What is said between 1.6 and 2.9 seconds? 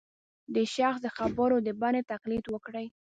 د بڼې تقلید وکړي